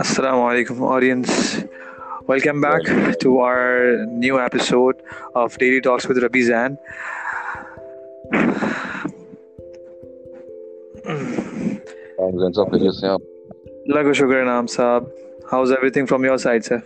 [0.00, 1.62] Assalamu alaikum, audience.
[2.26, 2.82] Welcome back
[3.20, 5.00] to our new episode
[5.36, 6.76] of Daily Talks with Rabbi Zan.
[14.44, 15.08] Naam Saab.
[15.48, 16.82] How's everything from your side, sir?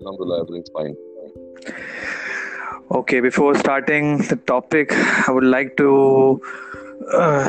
[0.00, 0.94] Alhamdulillah, everything's fine.
[2.90, 6.36] Okay before starting the topic I would like to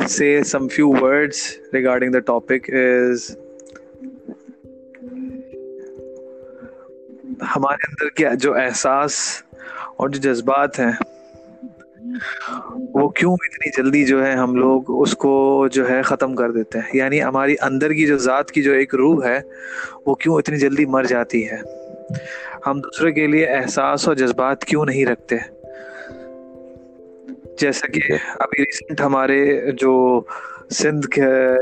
[0.08, 3.30] say some few words regarding the topic is
[7.56, 9.14] ہمارے اندر کیا جو احساس
[9.96, 10.92] اور جو جذبات ہیں،
[12.94, 16.78] وہ کیوں اتنی جلدی جو ہے ہم لوگ اس کو جو ہے ختم کر دیتے
[16.78, 19.40] ہیں؟ یعنی ہماری اندر کی جو ذات کی جو ایک روح ہے،
[20.06, 21.81] وہ کیوں اتنی جلدی مر جاتی ہے؟
[22.66, 25.36] ہم دوسرے کے لیے احساس اور جذبات کیوں نہیں رکھتے؟
[27.60, 28.00] جیسا کہ
[28.38, 30.20] ابھی ریسنٹ ہمارے جو
[30.70, 31.06] سندھ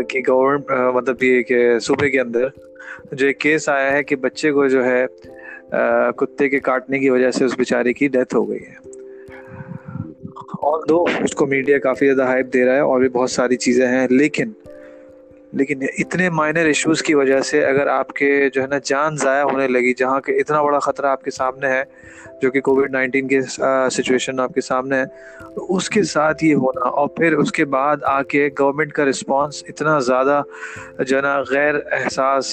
[0.08, 2.46] کی گورنمنٹ مطلب یہ کہ صوبے کے اندر
[3.12, 5.06] جو ایک کیس آیا ہے کہ بچے کو جو ہے
[6.16, 8.90] کتے کے کاٹنے کی وجہ سے اس بیچارے کی ڈیتھ ہو گئی ہے۔
[10.50, 13.56] اور دو اس کو میڈیا کافی زیادہ ہائپ دے رہا ہے اور بھی بہت ساری
[13.56, 14.50] چیزیں ہیں لیکن
[15.52, 19.42] لیکن اتنے مائنر ایشوز کی وجہ سے اگر آپ کے جو ہے نا جان ضائع
[19.42, 21.82] ہونے لگی، جہاں کہ اتنا بڑا خطرہ آپ کے سامنے ہے
[22.42, 23.40] جو کہ کووڈ نائنٹین کی
[23.92, 25.04] سچویشن آپ کے سامنے ہے
[25.54, 29.04] تو اس کے ساتھ یہ ہونا اور پھر اس کے بعد آ کے گورنمنٹ کا
[29.04, 30.40] رسپانس اتنا زیادہ
[31.00, 32.46] جو ہے نا غیر احساس،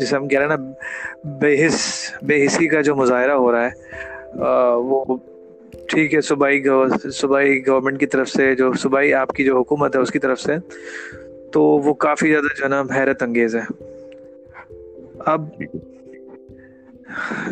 [0.00, 1.80] جسے ہم کہہ رہے ہیں نا بے حس
[2.22, 3.70] بے حسی کا جو مظاہرہ ہو رہا ہے
[4.78, 5.16] وہ
[5.88, 6.62] ٹھیک ہے، صوبائی
[7.14, 10.40] صوبائی گورنمنٹ کی طرف سے جو، صوبائی آپ کی جو حکومت ہے اس کی طرف
[10.40, 10.56] سے
[11.52, 13.60] تو وہ کافی زیادہ جو ہے نا حیرت انگیز ہے۔
[15.18, 15.48] اب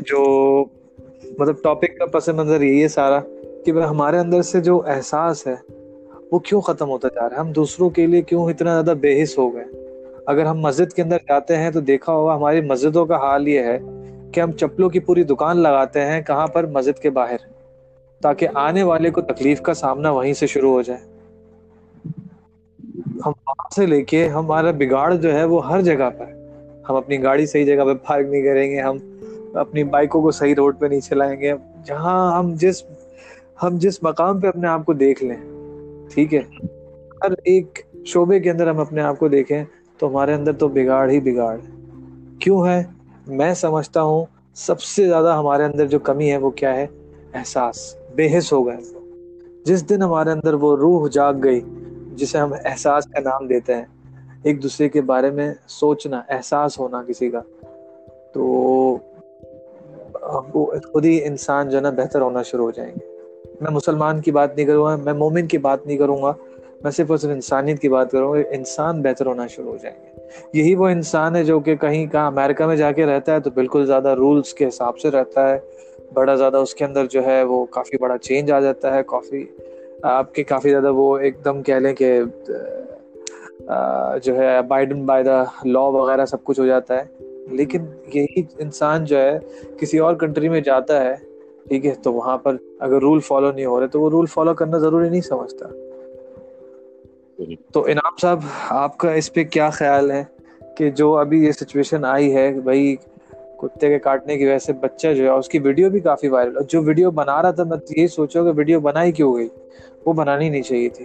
[0.07, 0.21] جو
[1.39, 3.21] مطلب ٹاپک کا پس منظر یہی ہے سارا
[3.67, 5.55] کہ ہمارے اندر سے جو احساس ہے،
[6.33, 9.23] وہ کیوں ختم ہوتا جا رہا ہے؟ ہم دوسروں کے لیے کیوں اتنا زیادہ بے
[9.23, 9.65] حص ہو گئے؟
[10.27, 13.61] اگر ہم مسجد کے اندر جاتے ہیں تو دیکھا ہوگا ہماری مسجدوں کا حال یہ
[13.61, 13.79] ہے
[14.33, 17.37] کہ ہم چپلوں کی پوری دکان لگاتے ہیں کہاں پر مسجد کے باہر،
[18.21, 21.10] تاکہ آنے والے کو تکلیف کا سامنا وہیں سے شروع ہو جائے۔
[23.27, 26.25] ہم وہاں سے لے کے ہمارا بگاڑ جو ہے وہ ہر جگہ پر
[26.89, 28.97] ہم اپنی گاڑی صحیح جگہ پہ پارک نہیں کریں گے، ہم
[29.55, 31.53] اپنی بائکوں کو صحیح روڈ پہ نہیں چلائیں گے۔
[31.85, 32.83] جہاں ہم جس
[33.63, 35.37] ہم جس مقام پہ اپنے آپ کو دیکھ لیں،
[36.15, 36.41] ٹھیک ہے؟
[37.25, 39.65] ہر ایک شعبے کے اندر ہم اپنے آپ کو دیکھیں
[39.99, 41.57] تو ہمارے اندر تو بگاڑ ہی بگاڑ
[42.39, 42.85] کیوں ہے؟
[43.27, 46.87] میں سمجھتا ہوں سب سے زیادہ ہمارے اندر جو کمی ہے وہ کیا ہے؟
[47.35, 48.77] احساس۔ بے حص ہو گئے۔
[49.65, 51.61] جس دن ہمارے اندر وہ روح جاگ گئی
[52.21, 53.85] جسے ہم احساس کا نام دیتے ہیں۔
[54.43, 57.41] ایک دوسرے کے بارے میں سوچنا، احساس ہونا کسی کا۔
[58.33, 58.43] تو
[60.55, 63.07] وہ خود ہی انسان جو ہے نا بہتر ہونا شروع ہو جائیں گے۔
[63.61, 66.33] میں مسلمان کی بات نہیں کروں گا، میں مومن کی بات نہیں کروں گا،
[66.83, 69.97] میں صرف اور صرف انسانیت کی بات کروں گا۔ انسان بہتر ہونا شروع ہو جائیں
[70.03, 70.21] گے۔
[70.53, 73.51] یہی وہ انسان ہے جو کہ کہیں کہاں امیرکا میں جا کے رہتا ہے تو
[73.51, 75.59] بالکل زیادہ رولس کے حساب سے رہتا ہے۔
[76.15, 79.47] بڑا زیادہ اس کے اندر جو ہے وہ کافی بڑا چینج آ جاتا ہے، کافی
[80.03, 82.21] آپ کے کافی زیادہ وہ ایک دم کہہ لیں کہ
[84.23, 87.85] جو ہے بائڈن بائی دا لا وغیرہ سب کچھ ہو جاتا ہے۔ لیکن
[88.15, 89.39] یہی انسان جو ہے،
[89.79, 91.15] کسی اور کنٹری میں جاتا ہے،
[91.69, 94.55] ٹھیک ہے، تو وہاں پر اگر رول فالو نہیں ہو رہے، تو وہ رول فالو
[94.55, 95.67] کرنا ضروری نہیں سمجھتا۔
[97.73, 100.25] تو انعام صاحب، آپ کا اس پہ کیا خیال ہے؟
[100.77, 102.97] کہ جو ابھی یہ سچویشن آئی ہے، بھائی
[103.61, 106.59] کتے کے کاٹنے کی وجہ سے بچہ جو ہے اس کی ویڈیو بھی کافی وائرل
[106.69, 109.49] جو ویڈیو بنا رہا تھا، میں یہی سوچا کہ ویڈیو بنائی کیوں گئی؟
[110.07, 111.05] وہ بنانی نہیں چاہیے تھی۔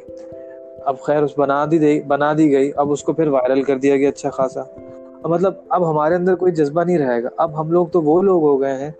[0.85, 3.95] اب خیر، اس بنا دی بنا دی گئی، اب اس کو پھر وائرل کر دیا
[3.97, 4.63] گیا اچھا خاصا۔
[5.23, 8.43] مطلب اب ہمارے اندر کوئی جذبہ نہیں رہے گا۔ اب ہم لوگ تو وہ لوگ
[8.43, 8.91] ہو گئے ہیں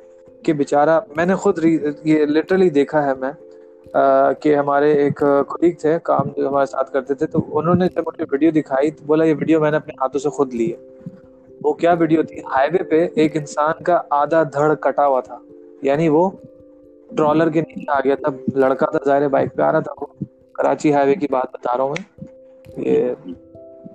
[0.44, 1.60] کہ بےچارا میں نے خود
[2.04, 3.32] یہ لٹرلی دیکھا ہے میں
[4.40, 8.04] کہ ہمارے ایک کولیگ تھے، کام جو ہمارے ساتھ کرتے تھے، تو انہوں نے جب
[8.08, 10.95] مجھے ویڈیو دکھائی تو بولا، یہ ویڈیو میں نے اپنے ہاتھوں سے خود لی ہے۔
[11.64, 15.38] وہ کیا ویڈیو تھی؟ ہائی وے پہ ایک انسان کا آدھا دھڑ کٹا ہوا تھا۔
[15.82, 16.30] یعنی وہ
[17.18, 20.06] ٹرالر کے نیچے آ گیا تھا۔ لڑکا تھا، ظاہر بائک پہ آ رہا تھا۔ وہ
[20.54, 22.24] کراچی ہائی وے کی بات بتا رہا ہوں میں۔
[22.78, 23.10] یہ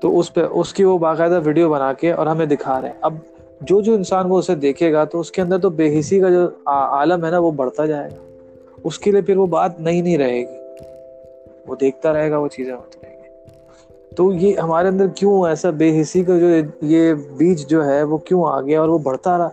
[0.03, 2.97] تو اس پہ، اس کی وہ باقاعدہ ویڈیو بنا کے اور ہمیں دکھا رہے ہیں۔
[3.01, 3.15] اب
[3.61, 6.29] جو جو انسان وہ اسے دیکھے گا تو اس کے اندر تو بے حسی کا
[6.29, 8.37] جو عالم ہے نا، وہ بڑھتا جائے گا۔
[8.85, 10.57] اس کے لیے پھر وہ بات نہیں نہیں رہے گی۔
[11.67, 13.10] وہ دیکھتا رہے گا وہ چیزیں ہوتی رہیں۔ گی
[14.17, 16.47] تو یہ ہمارے اندر کیوں ایسا بے حسی کا جو
[16.81, 19.49] یہ بیج جو ہے وہ کیوں آ گیا اور وہ بڑھتا رہا؟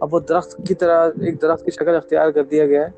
[0.00, 2.88] اب وہ درخت کی طرح ایک درخت کی شکل اختیار کر دیا گیا ہے۔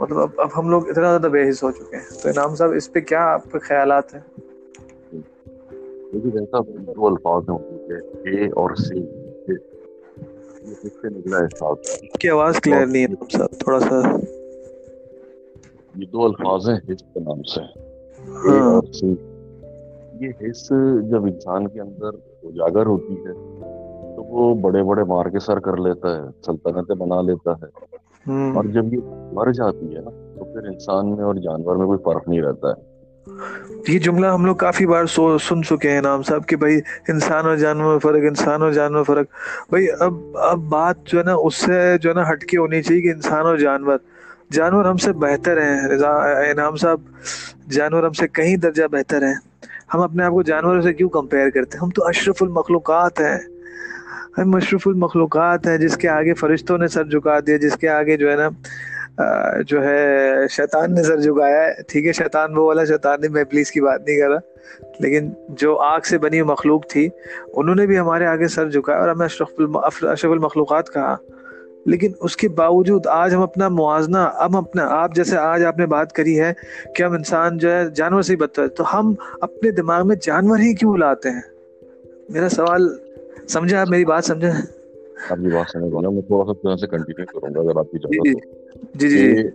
[0.00, 2.70] مطلب اب اب ہم لوگ اتنا زیادہ بے حص ہو چکے ہیں۔ تو انعام صاحب
[2.70, 4.20] اس پہ کیا آپ کے خیالات ہیں؟
[6.96, 7.58] دو الفاظ ہیں
[7.96, 9.06] اے اور سی
[12.18, 14.00] کی آواز کلیئر نہیں ہے صاحب تھوڑا سا۔
[15.96, 17.60] یہ دو الفاظ ہیں حص کے نام سے۔
[18.28, 19.33] ہاں۔
[20.24, 20.72] یہ حص
[21.10, 22.08] جب انسان کے اندر
[22.42, 23.32] اجاگر ہوتی ہے
[24.16, 27.94] تو وہ بڑے بڑے مار کے سر کر لیتا ہے سلطنتیں بنا لیتا ہے۔
[28.54, 28.98] اور جب یہ
[29.32, 32.68] مر جاتی ہے نا تو پھر انسان میں اور جانور میں کوئی فرق نہیں رہتا
[32.68, 32.94] ہے۔
[33.88, 35.04] یہ جملہ ہم لوگ کافی بار
[35.38, 38.94] سن چکے ہیں نام صاحب کہ بھائی انسان اور جانور میں فرق انسان اور جانور
[38.94, 39.26] میں فرق۔
[39.68, 42.82] بھائی اب اب بات جو ہے نا اس سے جو ہے نا ہٹ کے ہونی
[42.82, 43.96] چاہیے کہ انسان اور جانور۔
[44.52, 45.80] جانور ہم سے بہتر ہیں۔
[46.50, 47.00] انعام صاحب
[47.70, 49.34] جانور ہم سے کہیں درجہ بہتر ہیں۔
[49.94, 53.38] ہم اپنے آپ کو جانوروں سے کیوں کمپیئر کرتے ہیں؟ ہم تو اشرف المخلوقات ہیں۔
[54.38, 58.16] ہم اشرف المخلوقات ہیں، جس کے آگے فرشتوں نے سر جھکا دیا، جس کے آگے
[58.16, 58.48] جو ہے نا
[59.66, 63.44] جو ہے شیطان نے سر جھکایا ہے۔ ٹھیک ہے، شیطان وہ والا، شیطان نہیں میں
[63.44, 64.38] پلیز کی بات نہیں کر رہا۔
[65.00, 67.08] لیکن جو آگ سے بنی مخلوق تھی،
[67.54, 69.48] انہوں نے بھی ہمارے آگے سر جھکایا اور ہمیں اشرف
[70.02, 71.16] اشرف المخلوقات کہا۔
[71.86, 75.86] لیکن اس کے باوجود آج ہم اپنا موازنہ اب اپنا آپ جیسے آج آپ نے
[75.86, 76.52] بات کری ہے
[76.94, 80.58] کہ ہم انسان جو ہے جانور سے ہی بدتر تو ہم اپنے دماغ میں جانور
[80.58, 81.40] ہی کیوں لاتے ہیں؟
[82.28, 82.88] میرا سوال
[83.48, 84.50] سمجھے آپ میری بات سمجھے
[85.30, 88.32] آپ کی بات سمجھ میں تھوڑا سا سے کنٹینیو کروں گا اگر آپ کی جی
[88.94, 89.48] جی جی, جی۔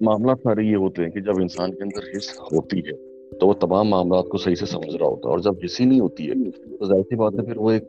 [0.00, 2.92] معاملات سارے یہ ہوتے ہیں کہ جب انسان کے اندر حص ہوتی ہے
[3.38, 5.84] تو وہ تمام معاملات کو صحیح سے سمجھ رہا ہوتا ہے اور جب حص ہی
[5.84, 6.34] نہیں ہوتی ہے
[6.78, 7.84] تو ظاہر سی بات ہے پھر وہ ایک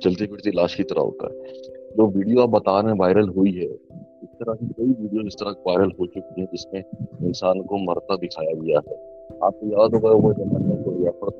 [0.00, 3.60] چلتی پھرتی لاش کی طرح ہوتا ہے۔ جو ویڈیو آپ بتا رہے ہیں وائرل ہوئی
[3.60, 6.82] ہے اس طرح کی کئی ویڈیو اس طرح وائرل ہو چکی ہیں جس میں
[7.20, 8.94] انسان کو مرتا دکھایا گیا ہے۔
[9.40, 11.30] آپ کو یاد ہوگا وہ زمانے پر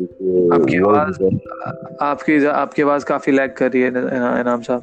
[0.00, 1.22] جو آپ کی آواز
[1.98, 4.80] آپ کی آپ کی آواز کافی کر رہی ہے انعام صاحب۔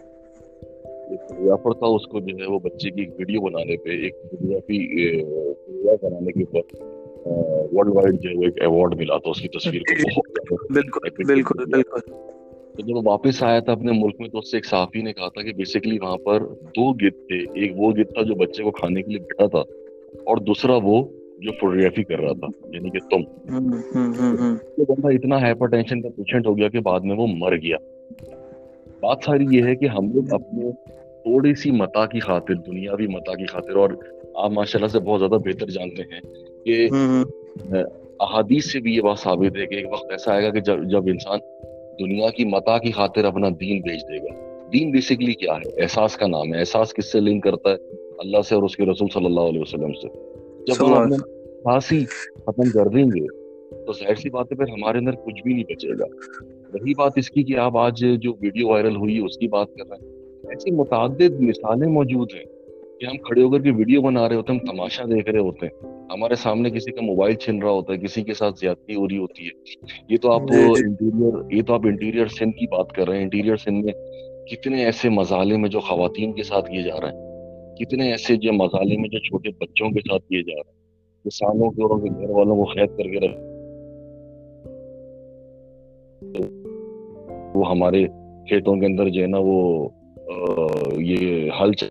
[1.74, 4.16] تھا اس کو جو ہے وہ بچے کی ایک ویڈیو بنانے پہ ایک
[6.04, 6.95] بنانے کے اوپر۔
[7.26, 12.00] ورلڈ وائڈ جو ایک ایوارڈ ملا تھا اس کی تصویر کو جی، بالکل بالکل بالکل۔
[12.74, 15.28] تو جب واپس آیا تھا اپنے ملک میں تو اس سے ایک صحافی نے کہا
[15.28, 18.72] تھا کہ بیسیکلی وہاں پر دو گت تھے۔ ایک وہ گت تھا جو بچے کو
[18.72, 19.60] کھانے کے لیے بیٹھا تھا
[20.24, 21.04] اور دوسرا وہ
[21.40, 23.22] جو فوٹوگرافی کر رہا تھا یعنی کہ تم۔
[24.78, 27.78] یہ بندہ اتنا ہائپر ٹینشن کا پیشنٹ ہو گیا کہ بعد میں وہ مر گیا۔
[29.00, 30.72] بات ساری یہ ہے کہ ہم لوگ اپنے
[31.24, 33.90] تھوڑی سی متا کی خاطر دنیاوی متا کی خاطر اور
[34.36, 36.22] آپ ماشاء اللہ سے بہت زیادہ بہتر جانتے ہیں۔
[36.66, 36.90] کہ
[38.20, 40.84] احادیث سے بھی یہ بات ثابت ہے کہ ایک وقت ایسا آئے گا کہ جب
[40.84, 41.40] جب انسان
[42.00, 46.18] دنیا کی متا کی خاطر اپنا دین بیچ دے گا۔ دین بیسکلی کیا ہے؟ احساس
[46.18, 47.76] کا نام ہے۔ احساس کس سے لنک کرتا ہے؟
[48.18, 50.08] اللہ سے اور اس کے رسول صلی اللہ علیہ وسلم سے۔
[50.68, 51.10] جب ہم
[51.64, 52.06] پھانسی
[52.46, 53.28] ختم کر دیں گے
[53.86, 56.06] تو ظاہر سی بات ہے پھر ہمارے اندر کچھ بھی نہیں بچے گا۔
[56.74, 59.90] وہی بات اس کی کہ آپ آج جو ویڈیو وائرل ہوئی اس کی بات کر
[59.90, 60.16] رہے ہیں۔
[60.50, 62.55] ایسی متعدد مثالیں موجود ہیں۔
[63.00, 65.40] کہ ہم کھڑے ہو کر کے ویڈیو بنا رہے ہوتے ہیں ہم تماشا دیکھ رہے
[65.40, 68.96] ہوتے ہیں۔ ہمارے سامنے کسی کا موبائل چھن رہا ہوتا ہے کسی کے ساتھ زیادتی
[68.96, 69.50] ہو رہی ہوتی ہے۔
[70.10, 73.56] یہ تو آپ انٹیریئر یہ تو آپ انٹیریئر سندھ کی بات کر رہے ہیں۔ انٹیریئر
[73.56, 73.94] سندھ میں
[74.46, 77.26] کتنے ایسے مظالے میں جو خواتین کے ساتھ کیے جا رہے ہیں۔
[77.76, 80.76] کتنے ایسے جو مظالے میں جو چھوٹے بچوں کے ساتھ کیے جا رہے ہیں۔
[81.24, 83.40] کسانوں کے اور گھر والوں کو قید کر کے رکھ
[87.58, 88.06] وہ ہمارے
[88.48, 89.90] کھیتوں کے اندر جو ہے نا وہ
[90.98, 91.88] یہ ہل چل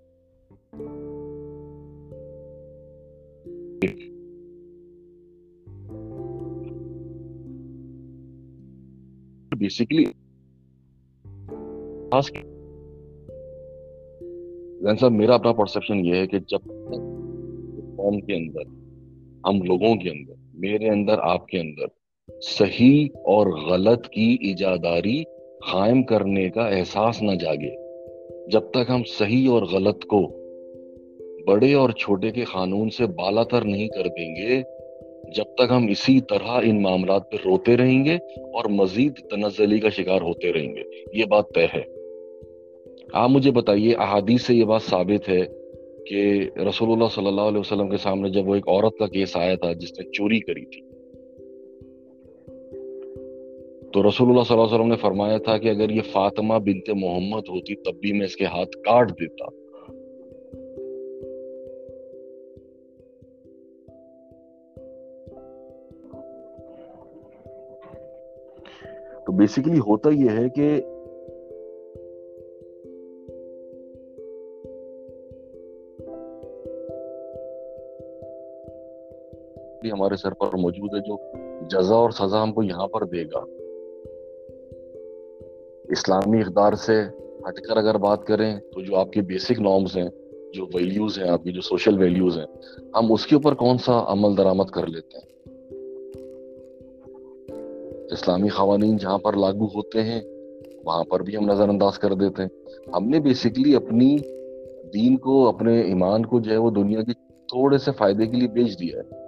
[9.65, 10.05] بیسکلی
[15.01, 16.59] صاحب میرا اپنا پرسپشن یہ ہے کہ جب
[17.97, 18.63] قوم کے اندر
[19.49, 21.87] ہم لوگوں کے اندر میرے اندر آپ کے اندر
[22.43, 25.23] صحیح اور غلط کی ایجاداری
[25.73, 27.75] قائم کرنے کا احساس نہ جاگے
[28.53, 30.21] جب تک ہم صحیح اور غلط کو
[31.47, 34.63] بڑے اور چھوٹے کے قانون سے بالا تر نہیں کر دیں گے
[35.33, 38.15] جب تک ہم اسی طرح ان معاملات پہ روتے رہیں گے
[38.55, 41.83] اور مزید تنزلی کا شکار ہوتے رہیں گے، یہ بات طے ہے۔
[43.13, 45.43] آپ مجھے بتائیے، احادیث سے یہ بات ثابت ہے
[46.07, 49.37] کہ رسول اللہ صلی اللہ علیہ وسلم کے سامنے جب وہ ایک عورت کا کیس
[49.37, 50.81] آیا تھا جس نے چوری کری تھی،
[53.93, 56.91] تو رسول اللہ صلی اللہ علیہ وسلم نے فرمایا تھا کہ اگر یہ فاطمہ بنت
[56.91, 59.64] محمد ہوتی تب بھی میں اس کے ہاتھ کاٹ دیتا۔
[69.37, 70.81] بیسیکلی ہوتا یہ ہے کہ
[79.93, 81.17] ہمارے سر پر موجود ہے جو
[81.69, 83.39] جزا اور سزا ہم کو یہاں پر دے گا۔
[85.89, 87.03] اسلامی اقدار سے
[87.49, 90.09] ہٹ کر اگر بات کریں تو جو آپ کی بیسک نارمز ہیں،
[90.53, 92.47] جو ویلیوز ہیں، آپ کی جو سوشل ویلیوز ہیں،
[92.95, 95.34] ہم اس کے اوپر کون سا عمل درآمد کر لیتے ہیں؟
[98.11, 100.21] اسلامی قوانین جہاں پر لاگو ہوتے ہیں،
[100.85, 102.49] وہاں پر بھی ہم نظر انداز کر دیتے ہیں۔
[102.97, 104.17] ہم نے بیسکلی اپنی
[104.95, 107.13] دین کو، اپنے ایمان کو جو ہے وہ دنیا کے
[107.49, 109.25] تھوڑے سے فائدے کے لیے بیچ دیا ہے۔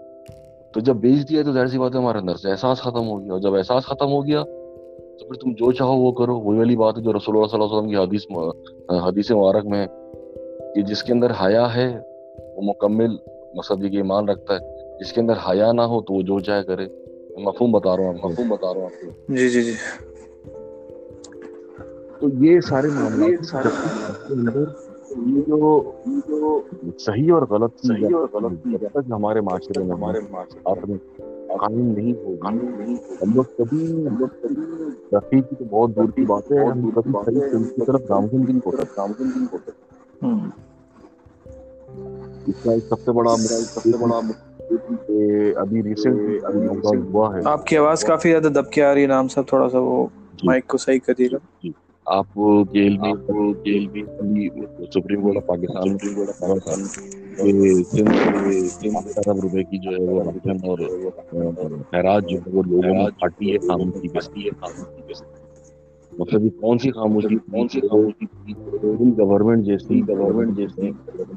[0.73, 3.21] تو جب بیچ دیا تو ظاہر سی بات ہے ہمارے اندر سے احساس ختم ہو
[3.21, 4.42] گیا۔ اور جب احساس ختم ہو گیا
[5.18, 7.62] تو پھر تم جو چاہو وہ کرو۔ وہی والی بات ہے جو رسول اللہ صلی
[7.62, 9.87] اللہ علیہ وسلم کی حدیث حدیث مبارک میں
[10.75, 12.00] کہ جس کے اندر حیا ہے
[12.56, 13.16] وہ مکمل
[13.54, 14.59] مقصد یہ ایمان رکھتا ہے،
[14.99, 16.87] جس کے اندر حیا نہ ہو تو وہ جو چاہے کرے۔
[17.37, 19.73] مفہوم بتا رہا ہوں مفہوم بتا رہا ہوں آپ کو۔ جی جی جی۔
[22.21, 22.88] تو یہ سارے
[25.26, 25.59] یہ جو
[26.99, 30.97] صحیح اور غلط صحیح اور غلط جب تک ہمارے معاشرے میں ہمارے نے
[31.57, 34.62] قانون نہیں ہو قانون نہیں ہم لوگ کبھی ہم لوگ کبھی
[35.16, 38.52] رفیع کی تو بہت دور کی بات ہے ہم کبھی صحیح کی طرف گامزن بھی
[38.52, 39.71] نہیں ہوتا گامزن بھی نہیں ہوتا
[42.47, 44.21] اس کا ایک سب سے بڑا سب سے بڑا
[45.56, 46.66] ابھی ریسنٹ ابھی
[47.02, 49.68] ہوا ہے۔ آپ کی آواز کافی زیادہ دب کے آ رہی ہے نام صاحب تھوڑا
[49.68, 50.06] سا وہ
[50.44, 51.38] مائک کو صحیح کر دیے گا
[52.06, 52.38] آپ
[52.73, 53.12] جیل میں
[53.64, 54.02] جیل میں
[54.92, 56.85] Supreme Court of Pakistan Supreme Court of Pakistan
[59.18, 60.78] ارب روپے کی جو ہے وہ راشن اور
[61.90, 65.25] خیرات جو ہے وہ لوگوں میں پھاٹی ہے خاموشی بستی ہے خاموشی
[66.12, 68.52] مطلب یہ کون سی خاموشی کون سی خاموشی
[69.18, 70.90] گورنمنٹ جیسی گورنمنٹ جیسی۔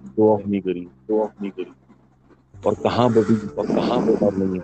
[0.07, 1.71] شو آف نہیں کری۔ شو آف نہیں کری۔
[2.63, 4.59] اور کہاں بڑی اور کہاں بڑا نہیں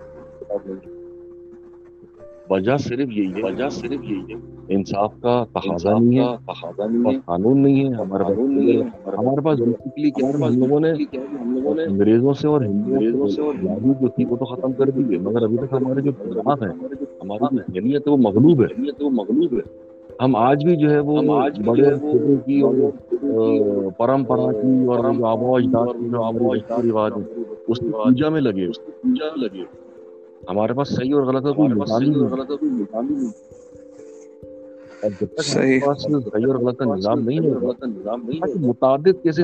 [2.49, 4.33] وجہ صرف یہی ہے۔ وجہ صرف یہی ہے۔
[4.67, 8.81] انصاف کا تقاضا نہیں ہے تقاضا نہیں ہے۔ قانون نہیں ہے۔ ہمارے پاس نہیں ہے۔
[9.07, 13.93] ہمارے پاس بیسیکلی کیا ہے؟ ہم لوگوں نے انگریزوں سے اور ہندوؤں سے اور یادو
[14.01, 16.67] جو تھی وہ تو ختم کر دی ہے مگر ابھی تک ہمارے جو جماعت ہے
[17.21, 21.39] ہماری ذہنیت ہے وہ مغلوب ہے۔ وہ مغلوب ہے۔ ہم آج بھی جو ہے وہ
[21.41, 21.89] آج بڑے
[22.45, 22.73] کی اور
[23.97, 28.41] پرمپرا کی اور آبو اجداد کی جو آبو اجداد رواج ہے۔ اس کی پوجا میں
[28.41, 29.63] لگے۔ اس کی پوجا میں لگے
[30.50, 32.29] ہمارے پاس صحیح اور غلط کا کوئی نظام ہی نہیں۔
[35.43, 37.50] صحیح۔ اور غلط کا نظام نہیں ہے
[38.60, 39.41] متعدد کیسے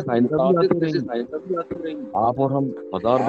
[2.13, 3.20] آپ اور ہم ہزار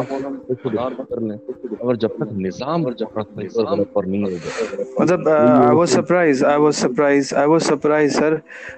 [0.51, 1.37] ہزار کر لیں۔
[1.81, 6.45] اگر جب تک نظام اور جب تک غلط پر نہیں ہوگا۔ مطلب I was surprise
[6.45, 8.35] I was surprise I was surprise sir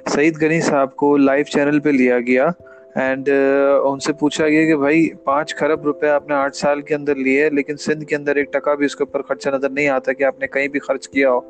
[0.06, 2.48] Saeed Ghani صاحب کو لائیو چینل پہ لیا گیا۔
[2.94, 6.80] اینڈ uh, ان سے پوچھا گیا کہ بھائی پانچ خرب روپے آپ نے آٹھ سال
[6.80, 9.68] کے اندر لیے لیکن سندھ کے اندر ایک ٹکا بھی اس کے اوپر خرچہ نظر
[9.68, 11.40] نہیں آتا کہ آپ نے کہیں بھی خرچ کیا ہو۔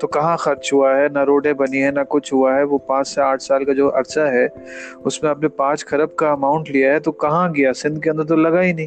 [0.00, 3.08] تو کہاں خرچ ہوا ہے؟ نہ روڈیں بنی ہیں، نہ کچھ ہوا ہے۔ وہ پانچ
[3.08, 4.46] سے آٹھ سال کا جو عرصہ ہے،
[5.04, 8.10] اس میں آپ نے پانچ خرب کا اماؤنٹ لیا ہے تو کہاں گیا؟ سندھ کے
[8.10, 8.86] اندر تو لگا ہی نہیں۔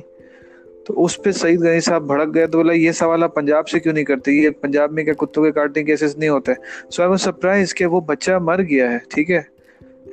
[0.85, 3.79] تو اس پہ سعید غنی صاحب بھڑک گئے تو بولا، یہ سوال آپ پنجاب سے
[3.79, 6.51] کیوں نہیں کرتے؟ یہ پنجاب میں کیا کتوں کے کاٹنے کیسز نہیں ہوتے؟
[6.89, 9.54] سو آئی واز سرپرائز کہ وہ بچہ مر گیا ہے، ٹھیک ہے؟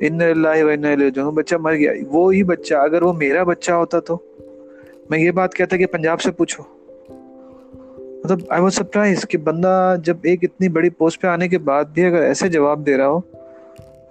[0.01, 4.19] ان اللہ و بچہ مر گیا۔ وہی بچہ، اگر وہ میرا بچہ ہوتا تو؟
[5.11, 6.63] میں یہ بات کہتا کہ پنجاب سے پوچھو۔
[8.25, 11.85] مطلب آئی واز سرپرائز کہ بندہ جب ایک اتنی بڑی پوسٹ پہ آنے کے بعد
[11.85, 13.21] بھی اگر ایسے جواب دے رہا ہو،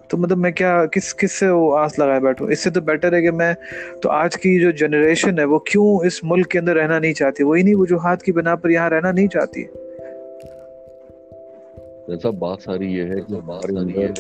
[0.08, 3.14] تو مطلب میں کیا، کس کس سے وہ آس لگائے بیٹھوں اس سے تو بیٹر
[3.14, 3.54] ہے کہ میں
[4.02, 7.44] تو آج کی جو جنریشن ہے، وہ کیوں اس ملک کے اندر رہنا نہیں چاہتی؟
[7.44, 9.64] وہی نہیں، وجوہات کی بنا پر یہاں رہنا نہیں چاہتی۔
[12.12, 14.12] جیسا بات ساری یہ ہے کہ ہمارے اندر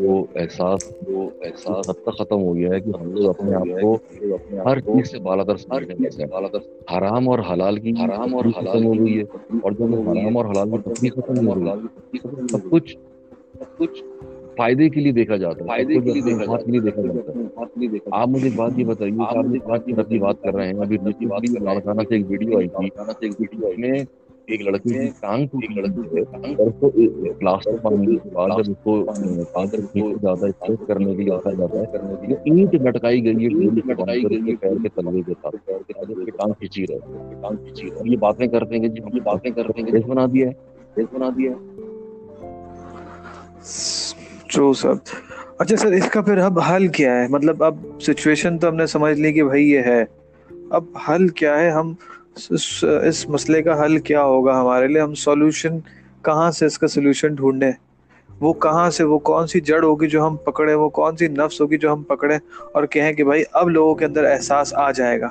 [0.00, 3.80] وہ احساس وہ احساس حد تک ختم ہو گیا ہے کہ ہم لوگ اپنے آپ
[3.80, 3.98] کو
[4.64, 5.54] ہر چیز سے بالا در
[6.26, 6.58] بالا در
[6.92, 9.24] حرام اور حلال کی حرام اور حلال ہو گئی ہے۔
[9.62, 12.96] اور جب حرام اور حلال کی تفریح ختم ہو گئی سب کچھ
[13.58, 14.02] سب کچھ
[14.56, 17.44] فائدے کے لیے دیکھا جاتا ہے فائدے کے لیے دیکھا کے لیے دیکھا جاتا ہے۔
[18.10, 20.98] آپ مجھے ایک بات یہ بتائیے آپ ایک بات کی بات کر رہے ہیں ابھی
[20.98, 22.88] دوسری بات لاڑکانہ سے ایک ویڈیو آئی تھی۔
[23.76, 24.04] میں
[24.50, 26.20] ایک ٹانگ ٹوٹی لڑکی ہے
[26.52, 26.90] اور اس کو
[27.38, 29.04] پلاسٹر پانی کے بعد جب اس کو
[29.52, 29.80] پادر
[30.22, 33.36] جاتا ہے اسٹریٹ کرنے کے لیے آتا جاتا ہے۔ کرنے کے لیے اینٹ لٹکائی گئی
[33.36, 36.98] ہے اینٹ لٹکائی گئی ہے۔ پیر کے تلوے کے ساتھ۔ پیر کے ٹانگ کھینچی رہے
[37.42, 40.08] ٹانگ کھینچی رہے یہ باتیں کرتے ہیں کہ جی ہم یہ باتیں کرتے ہیں۔ کہ
[40.08, 40.52] بنا دیا ہے۔
[40.94, 41.56] کیس بنا دیا ہے۔
[44.54, 44.94] ٹرو سب
[45.58, 48.86] اچھا سر اس کا پھر اب حل کیا ہے؟ مطلب اب سچویشن تو ہم نے
[48.86, 50.04] سمجھ لی کہ بھائی یہ ہے۔
[50.70, 51.94] اب حل کیا ہے؟ ہم
[53.02, 55.78] اس مسئلے کا حل کیا ہوگا ہمارے لیے؟ ہم سولوشن
[56.22, 57.72] کہاں سے اس کا سولوشن ڈھونڈیں؟
[58.40, 61.60] وہ کہاں سے وہ کون سی جڑ ہوگی جو ہم پکڑے وہ کون سی نفس
[61.60, 62.36] ہوگی جو ہم پکڑے
[62.72, 65.28] اور کہیں کہ بھائی اب لوگوں کے اندر احساس آ جائے گا۔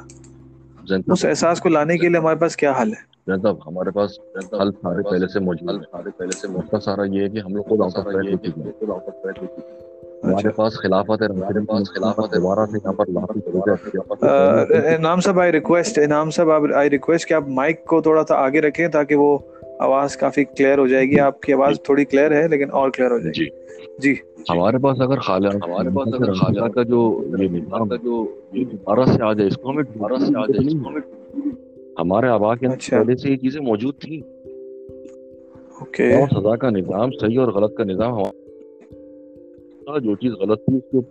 [1.07, 3.31] اس احساس کو لانے کے لیے ہمارے پاس کیا حل ہے؟
[3.67, 4.19] ہمارے پاس
[4.53, 7.63] حل سارے پہلے سے موجود سارے پہلے سے موجود سارا یہ ہے کہ ہم لوگ
[7.63, 7.77] کو
[10.29, 13.05] ہمارے پاس خلافت ہمارے پاس خلافت ہے دوبارہ سے یہاں پر
[14.99, 18.61] نام صاحب آئی ریکویسٹ نام صاحب آئی ریکویسٹ کہ آپ مائک کو تھوڑا سا آگے
[18.61, 19.37] رکھیں تاکہ وہ
[19.79, 23.11] آواز کافی کلیئر ہو جائے گی۔ آپ کی آواز تھوڑی کلیئر ہے لیکن اور کلیئر
[23.11, 23.45] ہو جائے گی۔
[23.99, 24.15] جی۔
[24.49, 29.05] ہمارے پاس اگر خالہ ہمارے پاس اگر خالہ کا جو یہ نظام کا جو دوبارہ
[29.05, 31.01] سے آ جائے اس کو ہمیں دوبارہ سے آ جائے اس کو ہمیں
[31.99, 34.21] ہمارے آبا کے پہلے سے یہ چیزیں موجود تھیں۔
[36.25, 38.13] سزا کا نظام صحیح اور غلط کا نظام
[39.89, 41.01] ہمارا جو چیز غلط تھی اس کو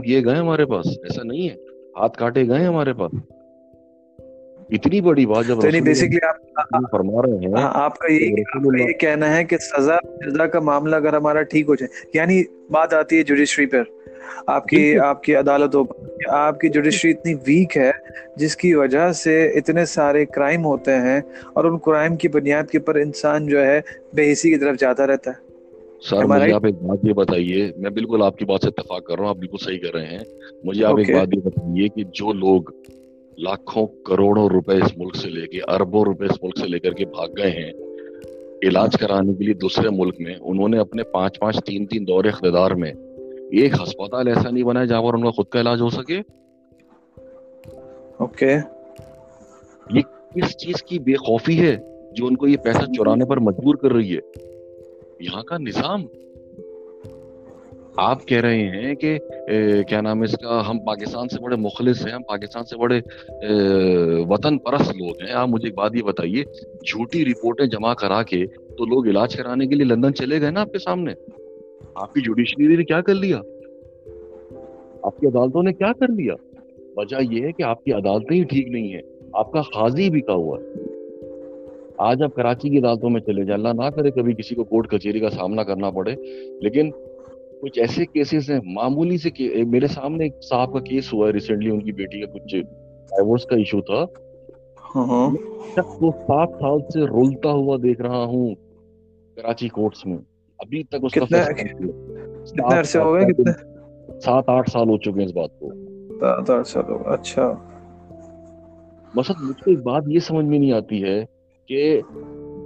[0.00, 1.54] کیے گئے ہمارے پاس ایسا نہیں ہے۔
[2.00, 3.12] ہاتھ کاٹے گئے ہمارے پاس۔
[4.70, 5.60] اتنی بڑی بات جب
[6.90, 9.96] فرما رہے ہیں ہاں، آپ کا یہ کہنا ہے کہ سزا
[10.26, 13.82] سزا کا معاملہ اگر ہمارا ٹھیک ہو جائے یعنی بات آتی ہے جوڈیشری پر۔
[14.46, 15.94] آپ کی آپ کی عدالتوں پر۔
[16.28, 17.90] آپ کی جوڈیشری اتنی ویک ہے
[18.36, 21.20] جس کی وجہ سے اتنے سارے کرائم ہوتے ہیں
[21.52, 23.80] اور ان کرائم کی بنیاد کے اوپر انسان جو ہے
[24.14, 25.47] بے حسی کی طرف جاتا رہتا ہے۔
[26.02, 29.14] سر مجھے آپ ایک بات یہ بتائیے میں بالکل آپ کی بات سے اتفاق کر
[29.14, 30.18] رہا ہوں آپ بالکل صحیح کر رہے ہیں۔
[30.64, 32.62] مجھے آپ ایک بات یہ بتائیے کہ جو لوگ
[33.38, 36.92] لاکھوں کروڑوں روپے اس ملک سے لے کے اربوں روپے اس ملک سے لے کر
[36.92, 37.72] کے بھاگ گئے ہیں
[38.68, 42.24] علاج کرانے کے لیے دوسرے ملک میں انہوں نے اپنے پانچ پانچ تین تین دور
[42.24, 42.92] اقتدار میں
[43.52, 46.20] ایک ہسپتال ایسا نہیں بنا جہاں پر ان کا خود کا علاج ہو سکے؟
[48.18, 48.56] اوکے
[49.90, 50.00] یہ
[50.34, 51.76] کس چیز کی بے خوفی ہے
[52.12, 54.47] جو ان کو یہ پیسہ چورانے پر مجبور کر رہی ہے؟
[55.20, 56.04] یہاں کا نظام؟
[57.96, 59.18] آپ کہہ رہے ہیں کہ
[59.88, 63.00] کیا نام ہے اس کا، ہم پاکستان سے بڑے مخلص ہیں، ہم پاکستان سے بڑے
[64.28, 66.44] وطن پرست لوگ ہیں۔ آپ مجھے ایک بات یہ بتائیے،
[66.86, 70.60] جھوٹی رپورٹیں جمع کرا کے تو لوگ علاج کرانے کے لیے لندن چلے گئے نا
[70.60, 71.12] آپ کے سامنے؟
[71.94, 73.40] آپ کی جوڈیشری نے کیا کر لیا؟
[75.02, 76.34] آپ کی عدالتوں نے کیا کر لیا؟
[76.96, 80.20] وجہ یہ ہے کہ آپ کی عدالتیں ہی ٹھیک نہیں ہیں۔ آپ کا خاضی بھی
[80.20, 80.87] کا ہوا ہے۔
[81.98, 84.90] آج آپ کراچی کی عدالتوں میں چلے جائیں۔ اللہ نہ کرے کبھی کسی کو کورٹ
[84.90, 86.14] کچہری کا سامنا کرنا پڑے۔
[86.60, 86.90] لیکن
[87.62, 89.30] کچھ ایسے کیسز ہیں معمولی سے
[89.64, 93.44] میرے سامنے ایک صاحب کا کیس ہوا ہے ریسنٹلی ان کی بیٹی کا کچھ ڈائیورس
[93.44, 94.04] کا ایشو تھا۔
[94.94, 95.30] ہاں، ہاں۔
[96.00, 98.54] وہ سات سال سے رولتا ہوا دیکھ رہا ہوں
[99.36, 100.18] کراچی کورٹس میں۔
[100.58, 101.26] ابھی تک اس کا
[104.20, 105.72] سات آٹھ سال ہو چکے ہیں اس بات کو۔
[107.06, 107.52] اچھا۔
[109.14, 111.37] مقصد مجھ کو ایک بات یہ سمجھ میں نہیں آتی ہے
[111.68, 112.00] کہ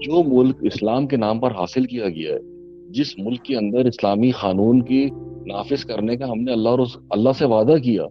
[0.01, 2.39] جو ملک اسلام کے نام پر حاصل کیا گیا ہے
[2.91, 5.11] جس ملک کے اندر اسلامی قانون کی
[5.47, 6.79] نافذ کرنے کا ہم نے اللہ اور
[7.11, 8.03] اللہ سے وعدہ کیا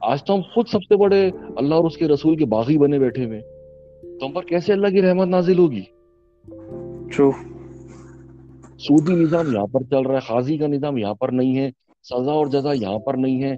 [0.00, 2.98] آج تو ہم خود سب سے بڑے اللہ اور اس کے رسول کے باغی بنے
[2.98, 3.40] بیٹھے ہوئے
[4.20, 5.82] تو ہم پر کیسے اللہ کی رحمت نازل ہوگی؟
[8.78, 11.70] سودی نظام یہاں پر چل رہا ہے خاضی کا نظام یہاں پر نہیں ہے
[12.02, 13.56] سزا اور جزا یہاں پر نہیں ہے۔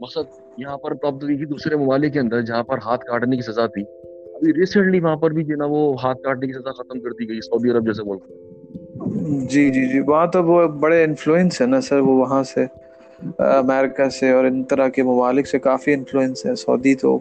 [0.00, 3.66] مقصد یہاں پر تو اب دوسرے ممالک کے اندر جہاں پر ہاتھ کاٹنے کی سزا
[3.66, 3.82] تھی۔
[4.36, 7.28] ابھی ریسنٹلی وہاں پر بھی جو نا وہ ہاتھ کاٹنے کی سزا ختم کر دی
[7.28, 8.22] گئی سعودی عرب جیسے ملک
[9.50, 12.64] جی جی جی وہاں تو وہ بڑے انفلوئنس ہے نا سر وہ وہاں سے
[13.38, 17.18] امریکہ سے اور ان طرح کے ممالک سے کافی انفلوئنس ہے سعودی تو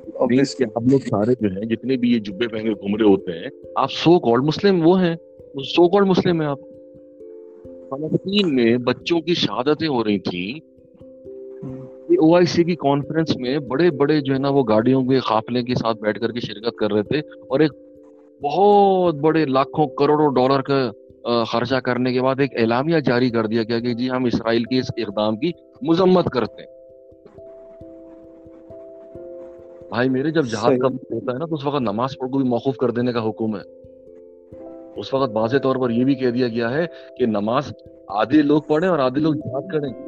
[0.77, 3.91] ہم لوگ سارے جو ہیں جتنے بھی یہ جبے پہنے گھوم رہے ہوتے ہیں آپ
[3.91, 5.15] سو کالڈ مسلم وہ ہیں۔
[5.63, 6.59] سو کالڈ مسلم ہیں آپ۔
[7.89, 10.74] فلسطین میں بچوں کی شہادتیں ہو رہی تھیں۔
[12.15, 15.63] او آئی سی کی کانفرنس میں بڑے بڑے جو ہے نا وہ گاڑیوں کے قافلے
[15.63, 17.71] کے ساتھ بیٹھ کر کے شرکت کر رہے تھے اور ایک
[18.41, 20.91] بہت بڑے لاکھوں کروڑوں ڈالر کا
[21.43, 24.79] خرچہ کرنے کے بعد ایک اعلامیہ جاری کر دیا گیا کہ جی ہم اسرائیل کے
[24.79, 25.51] اس اقدام کی
[25.81, 26.69] مذمت کرتے ہیں۔
[29.89, 32.49] بھائی میرے جب جہاز کا ہوتا ہے نا تو اس وقت نماز پڑھ کو بھی
[32.49, 33.61] موقف کر دینے کا حکم ہے۔
[34.95, 36.85] اس وقت واضح طور پر یہ بھی کہہ دیا گیا ہے
[37.17, 37.73] کہ نماز
[38.07, 40.04] آدھے لوگ پڑھیں اور آدھے لوگ جہاد کریں۔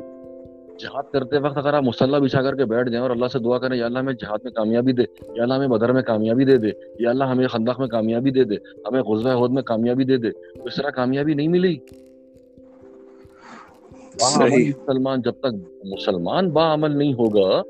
[0.80, 3.58] جہاد کرتے وقت اگر آپ مسلح بچھا کر کے بیٹھ جائیں اور اللہ سے دعا
[3.58, 5.04] کریں یا اللہ ہمیں جہاد میں کامیابی دے
[5.36, 8.44] یا اللہ ہمیں بدر میں کامیابی دے دے یا اللہ ہمیں خندق میں کامیابی دے
[8.44, 11.76] دے ہمیں غزوہ عہد میں کامیابی دے دے تو اس طرح کامیابی نہیں ملی۔
[14.16, 15.54] مسلمان جب تک
[15.86, 17.62] مسلمان با عمل نہیں ہوگا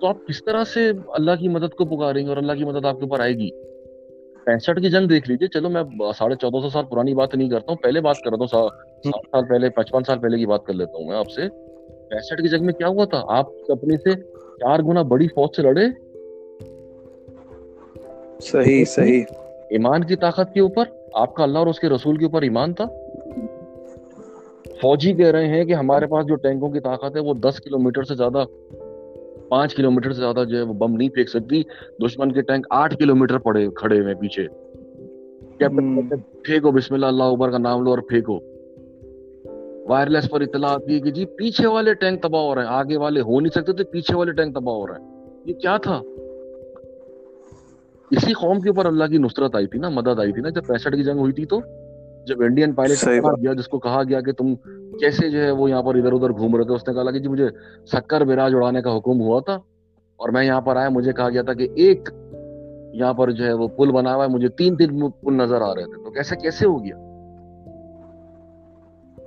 [0.00, 2.84] تو آپ کس طرح سے اللہ کی مدد کو پکاریں گے اور اللہ کی مدد
[2.84, 3.50] آپ کے اوپر آئے گی؟
[4.44, 5.82] پینسٹھ کی جنگ دیکھ لیجیے چلو میں
[6.18, 8.68] ساڑھے چودہ سو سال پرانی بات نہیں کرتا ہوں پہلے بات کر رہا ہوں
[9.04, 11.42] سال پہلے پچپن سال پہلے کی بات کر لیتا ہوں میں آپ سے۔
[12.10, 14.10] پینسٹھ کی جنگ میں کیا ہوا تھا؟ آپ اپنے سے
[14.60, 15.84] چار گنا بڑی فوج سے لڑے۔
[18.40, 19.22] صحیح صحیح۔
[19.70, 20.84] ایمان کی طاقت کے اوپر
[21.14, 22.84] آپ کا اللہ اور اس کے رسول کے اوپر ایمان تھا۔
[24.80, 27.78] فوجی کہہ رہے ہیں کہ ہمارے پاس جو ٹینکوں کی طاقت ہے وہ دس کلو
[27.78, 28.44] میٹر سے زیادہ
[29.48, 31.62] پانچ کلو میٹر سے زیادہ جو ہے وہ بم نہیں پھینک سکتی۔
[32.06, 34.46] دشمن کے ٹینک آٹھ کلو میٹر پڑے کھڑے ہوئے پیچھے۔
[36.44, 38.49] پھینکو بسم اللہ اللہ اوبر کا نام لو اور پھینکو۔
[39.88, 42.96] وائرلیس پر اطلاع آتی ہے کہ جی پیچھے والے ٹینک تباہ ہو رہے ہیں۔ آگے
[42.96, 46.00] والے ہو نہیں سکتے تھے پیچھے والے ٹینک تباہ ہو رہے ہیں۔ یہ کیا تھا؟
[48.10, 50.66] اسی قوم کے اوپر اللہ کی نصرت آئی تھی نا مدد آئی تھی نا۔ جب
[50.66, 51.60] پینسٹھ کی جنگ ہوئی تھی تو
[52.26, 54.54] جب انڈین پائلٹ گیا جس کو کہا گیا کہ تم
[55.00, 57.18] کیسے جو ہے وہ یہاں پر ادھر ادھر گھوم رہے تھے اس نے کہا کہ
[57.18, 57.48] جی مجھے
[57.92, 59.54] سکر براج اڑانے کا حکم ہوا تھا۔
[60.16, 62.08] اور میں یہاں پر آیا مجھے کہا گیا تھا کہ ایک
[62.92, 65.74] یہاں پر جو ہے وہ پل بنا ہوا ہے مجھے تین تین پل نظر آ
[65.74, 67.09] رہے تھے۔ تو کیسے کیسے ہو گیا؟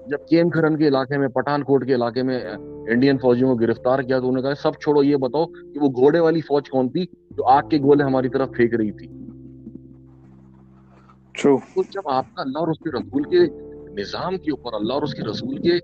[0.08, 2.40] جب کیم کھرن کے علاقے میں پٹھان کوٹ کے علاقے میں
[2.88, 5.90] انڈین فوجیوں کو گرفتار کیا تو انہوں نے کہا سب چھوڑو یہ بتاؤ کہ وہ
[5.90, 9.08] گھوڑے والی فوج کون تھی جو آگ کے گولے ہماری طرف پھینک رہی تھی۔
[11.42, 11.58] تو
[11.92, 13.40] جب آپ کا اللہ اور اس کے رسول کے
[14.02, 15.80] نظام کے اوپر اللہ اور اس کے رسول کے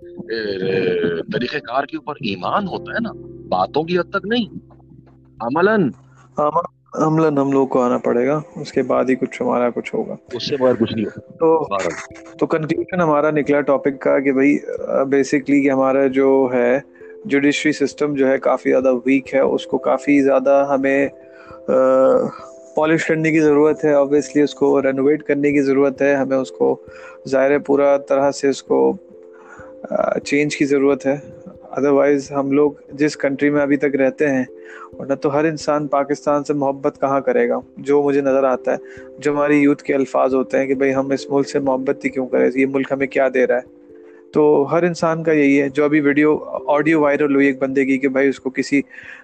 [1.33, 3.11] طریقہ کار کے اوپر ایمان ہوتا ہے نا
[3.49, 4.57] باتوں کی حد تک نہیں۔
[5.39, 5.89] عملاً
[6.93, 10.15] عملاً ہم لوگ کو آنا پڑے گا اس کے بعد ہی کچھ ہمارا کچھ ہوگا۔
[10.33, 11.05] اس سے بعد کچھ نہیں
[11.39, 11.49] تو
[12.37, 14.57] تو کنکلوژن ہمارا نکلا ٹاپک کا کہ بھائی
[15.09, 16.79] بیسکلی کہ ہمارا جو ہے
[17.25, 21.07] جوڈیشری سسٹم جو ہے کافی زیادہ ویک ہے اس کو کافی زیادہ ہمیں
[22.75, 26.51] پالش کرنے کی ضرورت ہے۔ اوبیسلی اس کو رینوویٹ کرنے کی ضرورت ہے۔ ہمیں اس
[26.51, 26.75] کو
[27.29, 28.79] ظاہر پورا طرح سے اس کو
[30.23, 31.15] چینج کی ضرورت ہے۔
[31.71, 34.43] ادروائز ہم لوگ جس کنٹری میں ابھی تک رہتے ہیں،
[34.99, 38.77] ورنہ تو ہر انسان پاکستان سے محبت کہاں کرے گا؟ جو مجھے نظر آتا ہے،
[39.17, 42.09] جو ہماری یوتھ کے الفاظ ہوتے ہیں کہ بھائی ہم اس ملک سے محبت ہی
[42.09, 43.78] کیوں کریں؟ یہ ملک ہمیں کیا دے رہا ہے؟
[44.33, 46.37] تو ہر انسان کا یہی ہے جو ابھی ویڈیو
[46.67, 48.81] آڈیو وائرل ہوئی ایک بندے کی کہ بھائی اس کو کسی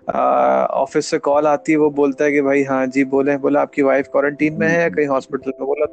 [0.07, 3.73] آفس سے کال آتی ہے وہ بولتا ہے کہ بھائی ہاں جی بولے بولا آپ
[3.73, 5.85] کی وائف کوارنٹین میں ہے یا کہیں ہاسپٹل میں؟ بولا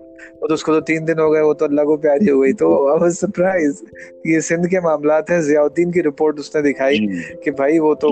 [0.42, 2.42] وہ تو اس کو تو تین دن ہو گئے وہ تو اللہ کو پیاری ہو
[2.42, 3.84] گئی۔ تو سرپرائز
[4.24, 7.78] یہ سندھ کے معاملات ہیں۔ ضیاء الدین کی رپورٹ اس نے دکھائی جی۔ کہ بھائی
[7.78, 8.08] وہ تو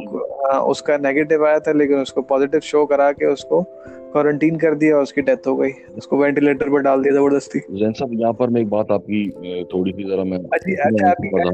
[0.71, 3.65] اس کا نیگیٹو آیا تھا لیکن اس کو پازیٹیو شو کرا کے اس کو
[4.13, 7.59] کوارنٹین کر دیا اس کی ڈیتھ ہو گئی۔ اس کو وینٹیلیٹر پر ڈال دیا زبردستی۔
[7.79, 9.31] زین صاحب یہاں پر میں ایک بات آپ کی
[9.71, 11.09] تھوڑی سی ذرا میں اچھا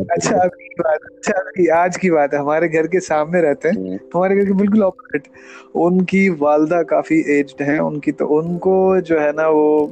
[0.08, 4.52] اچھا, اچھا، آج کی بات ہے۔ ہمارے گھر کے سامنے رہتے ہیں۔ ہمارے گھر کے
[4.52, 5.28] بالکل اپوزٹ
[5.74, 9.86] ان کی والدہ کافی ایجڈ ہیں۔ ان کی تو ان کو جو ہے نا وہ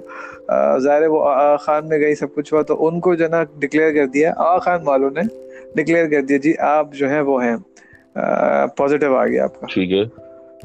[0.79, 1.25] ظاہر وہ
[1.61, 4.33] خان میں گئی سب کچھ ہوا۔ تو ان کو جو ہے نا ڈکلیئر کر دیا۔
[4.37, 5.23] آ خان والوں نے
[5.75, 7.57] ڈکلیئر کر دیا۔ جی آپ جو ہیں وہ ہیں۔
[8.77, 10.03] پازیٹیو آ گیا آپ کا۔ ٹھیک ہے۔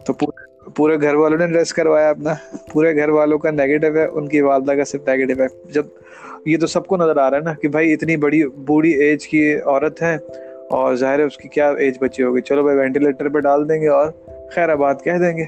[0.06, 0.49] تو پورے
[0.80, 2.34] پورے گھر والوں نے ڈریس کروایا اپنا۔
[2.74, 5.84] پورے گھر والوں کا نیگیٹو ہے، ان کی والدہ کا صرف نیگیٹو ہے۔ جب
[6.46, 9.28] یہ تو سب کو نظر آ رہا ہے نا کہ بھائی اتنی بڑی بوڑھی ایج
[9.28, 10.18] کی عورت ہے
[10.70, 13.82] اور ظاہر ہے اس کی کیا ایج بچی ہوگی۔ چلو بھائی وینٹیلیٹر پہ ڈال دیں
[13.82, 14.12] گے اور
[14.52, 15.46] خیر آباد کہہ دیں گے۔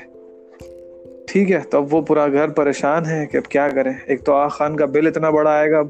[1.28, 4.34] ٹھیک ہے، تو اب وہ پورا گھر پریشان ہے کہ اب کیا کریں۔ ایک تو
[4.34, 5.88] آ خان کا بل اتنا بڑا آئے گا، اب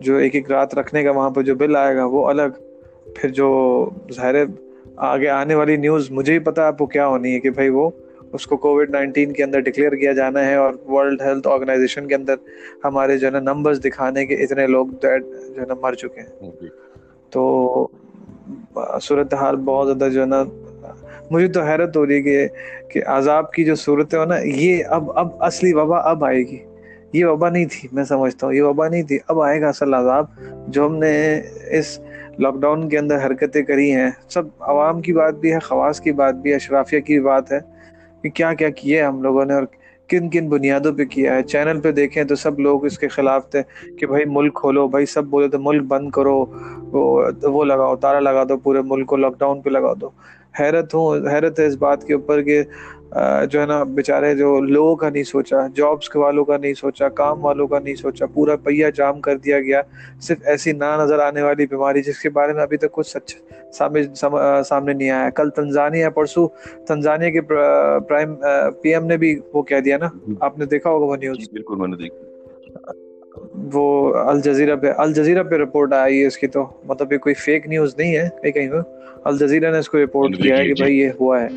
[0.00, 2.48] جو ایک ایک رات رکھنے کا وہاں پہ جو بل آئے گا، وہ الگ۔
[3.14, 4.34] پھر جو ظاہر
[4.96, 7.90] آگے آنے والی نیوز مجھے ہی پتا آپ کو کیا ہونی ہے کہ بھائی وہ
[8.32, 12.14] اس کو کووڈ نائنٹین کے اندر ڈکلیئر کیا جانا ہے اور ورلڈ ہیلتھ آرگنائزیشن کے
[12.14, 12.34] اندر
[12.84, 16.50] ہمارے جو ہے نا نمبرز دکھانے کے اتنے لوگ جو ہے نا مر چکے ہیں۔
[16.60, 16.68] جی۔
[17.30, 17.88] تو
[19.02, 20.44] صورت حال بہت زیادہ جو ہے نا
[21.30, 22.48] مجھے تو حیرت ہو رہی ہے
[22.88, 26.58] کہ عذاب کی جو صورت ہے نا یہ اب اب اصلی وبا اب آئے گی۔
[27.12, 29.94] یہ وبا نہیں تھی میں سمجھتا ہوں یہ وبا نہیں تھی اب آئے گا اصل
[29.94, 30.24] عذاب۔
[30.68, 32.00] جو ہم نے اس
[32.38, 36.12] لاک ڈاؤن کے اندر حرکتیں کری ہیں سب عوام کی بات بھی ہے خواص کی
[36.12, 37.58] بات بھی ہے اشرافیہ کی بات ہے۔
[38.22, 39.62] کہ کیا کیا کیا ہے ہم لوگوں نے اور
[40.10, 43.48] کن کن بنیادوں پہ کیا ہے۔ چینل پہ دیکھیں تو سب لوگ اس کے خلاف
[43.50, 43.62] تھے
[43.98, 46.44] کہ بھائی ملک کھولو، بھائی سب بولے تو ملک بند کرو،
[47.42, 50.10] وہ لگاؤ، تارا لگا دو پورے ملک کو لاک ڈاؤن پہ لگا دو۔
[50.60, 52.62] حیرت ہوں، حیرت ہے اس بات کے اوپر کہ
[53.50, 57.44] جو ہے نا بیچارے جو لوگوں کا نہیں سوچا جابس والوں کا نہیں سوچا کام
[57.44, 59.80] والوں کا نہیں سوچا پورا پہیا جام کر دیا گیا۔
[60.20, 63.34] صرف ایسی نہ نظر آنے والی بیماری جس کے بارے میں ابھی تک کچھ سچ
[64.68, 66.46] سامنے نہیں آیا۔ کل تنزانیہ پرسوں
[66.86, 68.34] تنزانیہ کے پرائم
[68.82, 71.38] پی ایم نے بھی وہ کہہ دیا نا۔ جی۔ آپ نے دیکھا ہوگا وہ نیوز
[71.38, 72.92] جی، بالکل میں نے دیکھا۔
[73.72, 77.66] وہ الجزیرہ پہ الجزیرہ پہ رپورٹ آئی ہے اس کی تو۔ مطلب یہ کوئی فیک
[77.66, 78.68] نیوز نہیں ہے کہیں کہیں۔
[79.24, 81.48] الجزیرہ نے اس کو رپورٹ کیا ہے کہ بھائی یہ ہوا ہے۔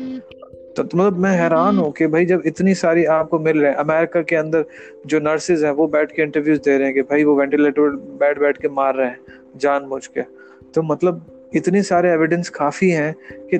[0.76, 3.76] تو مطلب میں حیران ہوں کہ بھائی جب اتنی ساری آپ کو مل رہے ہیں
[3.76, 4.62] امریکہ کے اندر
[5.04, 8.38] جو نرسز ہیں وہ بیٹھ کے انٹرویوز دے رہے ہیں کہ بھائی وہ وینٹیلیٹر بیٹھ
[8.38, 9.14] بیٹھ کے مار رہے ہیں
[9.58, 10.22] جان بوجھ کے۔
[10.72, 11.14] تو مطلب
[11.52, 13.12] اتنی سارے ایویڈنس کافی ہیں
[13.50, 13.58] کہ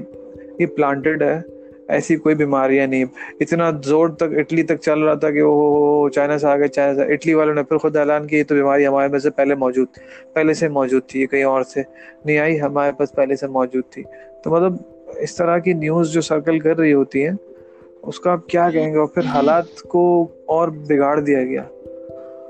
[0.59, 1.41] یہ پلانٹڈ ہے
[1.89, 3.05] ایسی کوئی بیماریاں نہیں۔
[3.41, 7.13] اتنا زور تک اٹلی تک چل رہا تھا کہ وہ چائنا سے آگے چائنا سے
[7.13, 9.89] اٹلی والوں نے پھر خود اعلان کی تو بیماری ہمارے میں سے پہلے موجود
[10.33, 11.83] پہلے سے موجود تھی یہ کہیں اور سے
[12.25, 14.03] نہیں آئی ہمارے پاس پہلے سے موجود تھی۔
[14.45, 17.33] تو مطلب اس طرح کی نیوز جو سرکل کر رہی ہوتی ہیں،
[18.03, 21.63] اس کا آپ کیا کہیں گے؟ اور پھر حالات کو اور بگاڑ دیا گیا۔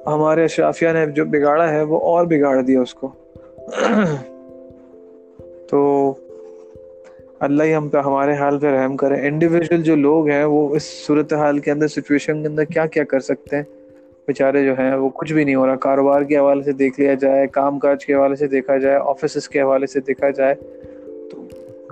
[0.07, 3.09] ہمارے اشرافیہ نے جو بگاڑا ہے، وہ اور بگاڑ دیا اس کو۔
[5.71, 6.13] تو
[7.41, 10.83] اللہ ہی ہم پہ، ہمارے حال پہ رحم کرے۔ انڈیویجول جو لوگ ہیں، وہ اس
[10.83, 13.63] صورت حال کے اندر سچویشن کے اندر کیا کیا کر سکتے ہیں؟
[14.27, 17.15] بیچارے جو ہیں، وہ کچھ بھی نہیں ہو رہا۔ کاروبار کے حوالے سے دیکھ لیا
[17.15, 20.55] جائے، کام کاج کے حوالے سے دیکھا جائے آفیسز کے حوالے سے دیکھا جائے۔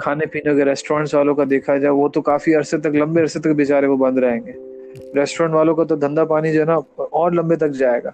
[0.03, 3.41] کھانے پینے کے ریسٹورینٹس والوں کا دیکھا جائے، وہ تو کافی عرصے تک، لمبے عرصے
[3.41, 4.53] تک بیچارے وہ بند رہیں گے۔
[5.15, 8.11] ریسٹورینٹ والوں کا تو دھندا پانی جو ہے نا، اور لمبے تک جائے گا۔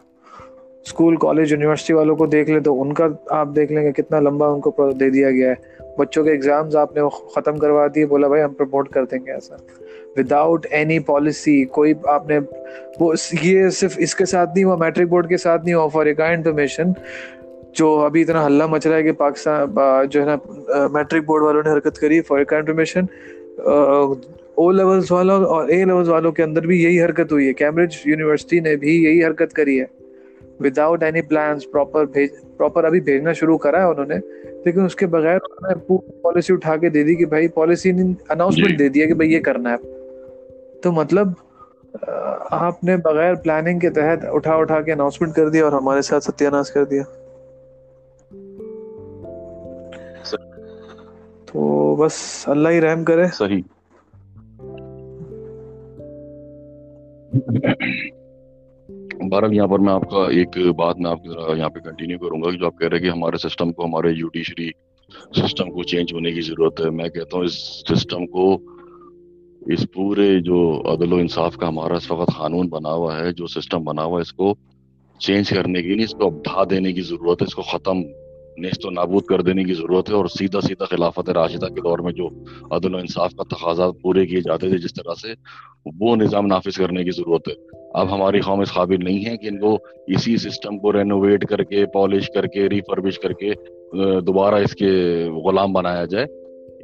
[0.85, 4.20] اسکول کالج یونیورسٹی والوں کو دیکھ لیں تو ان کا آپ دیکھ لیں گے کتنا
[4.20, 7.03] لمبا ان کو دے دیا گیا ہے۔ بچوں کے ایگزامز آپ نے
[7.35, 9.57] ختم کروا دیے، بولا بھائی ہم پروموٹ کر دیں گے ایسا۔
[10.16, 12.38] وداؤٹ اینی پالیسی کوئی آپ نے
[13.01, 16.07] وہ یہ صرف اس کے ساتھ نہیں ہوا میٹرک بورڈ کے ساتھ نہیں ہوا فار
[16.07, 16.92] اے انفارمیشن
[17.72, 19.74] جو ابھی اتنا ہلہ مچ رہا ہے کہ پاکستان
[20.11, 20.37] جو ہے نا
[20.88, 23.00] میٹرک بورڈ والوں نے حرکت کری فار انفارمیشن
[24.54, 27.96] او لیولس والوں اور اے لیولس والوں کے اندر بھی یہی حرکت ہوئی ہے۔ کیمبرج
[28.04, 29.85] یونیورسٹی نے بھی یہی حرکت کری ہے۔
[30.61, 32.07] Without any plans proper
[32.57, 34.14] proper ابھی بھیجنا شروع کرا ہے انہوں نے
[34.64, 35.38] لیکن اس کے بغیر
[36.22, 39.33] پالیسی اٹھا کے دے دی کہ بھائی پالیسی نے اناؤنسمنٹ جی۔ دے دیا کہ بھائی
[39.33, 39.76] یہ کرنا ہے۔
[40.83, 41.28] تو مطلب
[42.50, 46.24] آپ نے بغیر پلاننگ کے تحت اٹھا اٹھا کے اناؤنسمنٹ کر دیا اور ہمارے ساتھ
[46.24, 47.02] ستیہ ناش کر دیا۔
[51.52, 53.62] تو بس اللہ ہی رحم کرے۔ صحیح۔
[59.30, 62.18] بہرحال یہاں پر میں آپ کا ایک بات میں آپ کی ذرا یہاں پہ کنٹینیو
[62.18, 64.70] کروں گا کہ جو آپ کہہ رہے ہیں کہ ہمارے سسٹم کو، ہمارے جوڈیشری
[65.37, 68.58] سسٹم کو چینج ہونے کی ضرورت ہے۔ میں کہتا ہوں اس سسٹم کو،
[69.66, 73.46] اس پورے جو عدل و انصاف کا ہمارا اس وقت قانون بنا ہوا ہے، جو
[73.46, 74.54] سسٹم بنا ہوا ہے، اس کو
[75.18, 78.02] چینج کرنے کی نہیں اس کو اب دینے کی ضرورت ہے، اس کو ختم
[78.59, 81.99] نیست و نابود کر دینے کی ضرورت ہے اور سیدھا سیدھا خلافت راشدہ کے دور
[81.99, 82.29] میں جو
[82.71, 85.29] عدل و انصاف کا تقاضا پورے کیے جاتے تھے، جس طرح سے
[86.01, 87.55] وہ نظام نافذ کرنے کی ضرورت ہے۔
[87.94, 91.62] اب ہماری قوم اس قابل نہیں ہے کہ ان کو اسی سسٹم کو رینوویٹ کر
[91.62, 93.53] کے پالش کر کے ریفربش کر کے
[94.21, 96.27] دوبارہ اس کے غلام بنایا جائے۔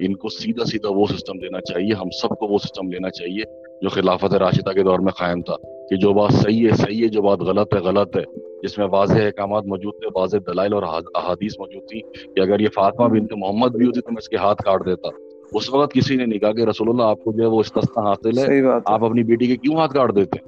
[0.06, 3.42] ان کو سیدھا سیدھا وہ سسٹم دینا چاہیے، ہم سب کو وہ سسٹم لینا چاہیے
[3.82, 5.56] جو خلافت راشدہ کے دور میں قائم تھا۔
[5.88, 8.86] کہ جو بات صحیح ہے صحیح ہے، جو بات غلط ہے غلط ہے۔ جس میں
[8.86, 10.82] واضح احکامات موجود تھے واضح دلائل اور
[11.14, 12.00] احادیث موجود تھی
[12.34, 15.08] کہ اگر یہ فاطمہ بنت محمد بھی ہوتی تو میں اس کے ہاتھ کاٹ دیتا۔
[15.52, 18.38] اس وقت کسی نے نکاح کہ رسول اللہ آپ کو جو ہے وہ استثنا حاصل
[18.38, 20.38] ہے آپ اپنی بیٹی کے کیوں ہاتھ کاٹ دیتے؟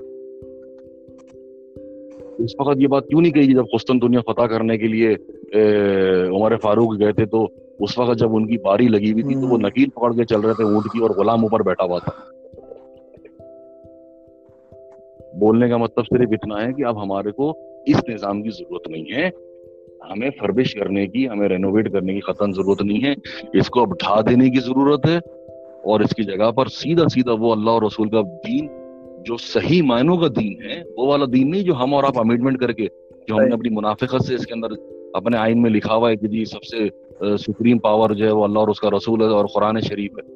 [2.43, 5.15] اس وقت یہ بات کیوں نہیں کہی جب خستن دنیا فتح کرنے کے لیے
[6.29, 7.49] عمر فاروق گئے تھے تو
[7.81, 10.41] اس وقت جب ان کی باری لگی ہوئی تھی تو وہ نکیل پکڑ کے چل
[10.41, 12.13] رہے تھے اونٹ کی اور غلام اوپر بیٹھا ہوا تھا۔
[15.39, 19.13] بولنے کا مطلب صرف اتنا ہے کہ اب ہمارے کو اس نظام کی ضرورت نہیں
[19.17, 19.31] ہے۔
[20.11, 23.15] ہمیں فربش کرنے کی ہمیں رینوویٹ کرنے کی ختم ضرورت نہیں ہے۔
[23.59, 25.17] اس کو اب ڈھا دینے کی ضرورت ہے
[25.85, 28.67] اور اس کی جگہ پر سیدھا سیدھا وہ اللہ اور رسول کا دین
[29.27, 32.61] جو صحیح معنوں کا دین ہے وہ والا دین نہیں جو ہم اور آپ امیڈمنٹ
[32.61, 32.87] کر کے
[33.29, 34.69] جو ہم نے اپنی منافقت سے اس کے اندر
[35.13, 36.89] اپنے آئین میں لکھا ہوا ہے کہ جی سب سے
[37.37, 40.33] سپریم پاور جو ہے وہ اللہ اور اس کا رسول ہے اور قرآن شریف ہے۔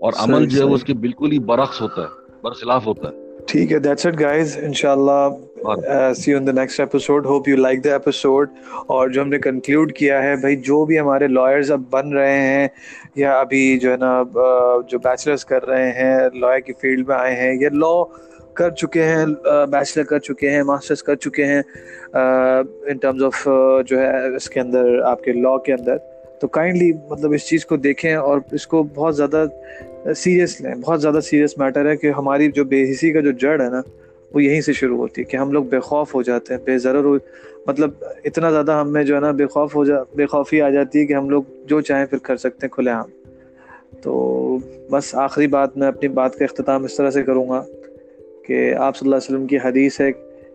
[0.00, 3.27] اور عمل جو ہے وہ اس کے بالکل ہی برعکس ہوتا ہے برخلاف ہوتا ہے۔
[3.48, 7.82] ٹھیک ہے دیٹس اٹ گائز انشاءاللہ see you in the next episode hope you like
[7.84, 8.50] the episode
[8.86, 12.38] اور جو ہم نے کنکلوڈ کیا ہے بھائی جو بھی ہمارے لائرز اب بن رہے
[12.38, 12.68] ہیں
[13.16, 14.22] یا ابھی جو ہے نا
[14.88, 17.94] جو بیچلرس کر رہے ہیں لائر کی فیلڈ میں آئے ہیں یا لا
[18.56, 19.24] کر چکے ہیں
[19.70, 21.62] بیچلر کر چکے ہیں ماسٹرس کر چکے ہیں
[22.12, 23.46] ان ٹرمز آف
[23.86, 25.96] جو ہے اس کے اندر آپ کے لا کے اندر۔
[26.40, 29.44] تو کائنڈلی مطلب اس چیز کو دیکھیں اور اس کو بہت زیادہ
[30.16, 33.60] سیریس لیں بہت زیادہ سیریس میٹر ہے کہ ہماری جو بے حسی کا جو جڑ
[33.62, 33.80] ہے نا،
[34.34, 36.78] وہ یہیں سے شروع ہوتی ہے کہ ہم لوگ بے خوف ہو جاتے ہیں، بے
[36.78, 37.18] ضرور
[37.66, 37.90] مطلب
[38.24, 41.00] اتنا زیادہ ہم میں جو ہے نا بے خوف ہو جا، بے خوفی آ جاتی
[41.00, 43.10] ہے کہ ہم لوگ جو چاہیں پھر کر سکتے ہیں کھلے عام۔
[44.02, 44.58] تو
[44.90, 47.62] بس آخری بات میں اپنی بات کا اختتام اس طرح سے کروں گا
[48.46, 50.12] کہ آپ صلی اللہ علیہ وسلم کی حدیث ہے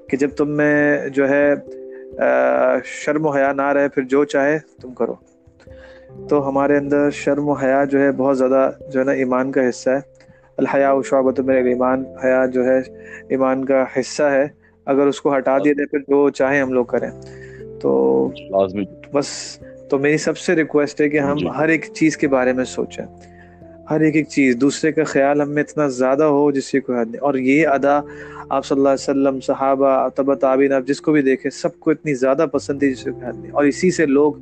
[0.08, 1.54] کہ جب تم میں جو ہے
[2.86, 5.14] شرم و حیا نہ رہے، پھر جو چاہے تم کرو۔
[6.30, 9.70] تو ہمارے اندر شرم و حیا جو ہے بہت زیادہ جو ہے نا ایمان کا
[9.70, 10.00] حصہ ہے۔
[10.58, 12.80] الحیا و شعبۃ میرے ایمان حیا جو ہے
[13.30, 14.48] ایمان کا حصہ ہے۔
[14.86, 17.10] اگر اس کو ہٹا دیا جائے پھر جو چاہیں ہم لوگ کریں۔
[17.82, 18.30] تو
[19.14, 22.54] بس تو میری سب سے ریکویسٹ ہے کہ ہم جی۔ ہر ایک چیز کے بارے
[22.54, 23.06] میں سوچیں۔
[23.90, 27.00] ہر ایک ایک چیز، دوسرے کا خیال ہم میں اتنا زیادہ ہو جس سے کوئی
[27.00, 28.02] حد نہیں۔ اور یہ ادا
[28.50, 31.92] آپ صلی اللہ علیہ وسلم، صحابہ طب تعبین آپ جس کو بھی دیکھیں، سب کو
[31.92, 34.34] اتنی زیادہ پسند تھی جس سے کوئی حد نہیں۔ اور اسی سے لوگ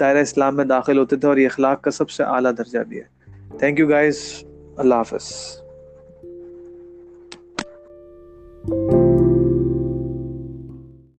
[0.00, 3.00] دائرہ اسلام میں داخل ہوتے تھے اور یہ اخلاق کا سب سے اعلیٰ درجہ بھی
[3.00, 3.04] ہے۔
[3.58, 4.16] تھینک یو گائز
[4.76, 5.58] اللہ حافظ۔